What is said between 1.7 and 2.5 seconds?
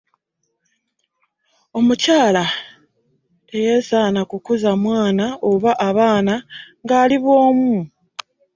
Omukyala